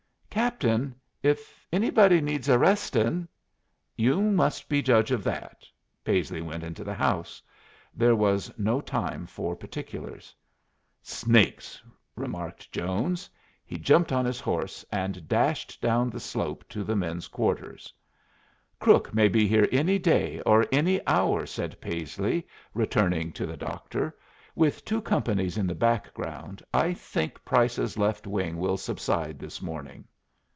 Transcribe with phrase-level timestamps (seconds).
[0.31, 3.27] "Captain if anybody needs arrestin'"
[4.07, 5.67] "You must be judge of that."
[6.05, 7.41] Paisley went into the house.
[7.93, 10.33] There was no time for particulars.
[11.03, 11.83] "Snakes!"
[12.15, 13.29] remarked Jones.
[13.65, 17.93] He jumped on his horse and dashed down the slope to the men's quarters.
[18.79, 24.17] "Crook may be here any day or any hour," said Paisley, returning to the doctor.
[24.55, 30.07] "With two companies in the background, I think Price's Left Wing will subside this morning."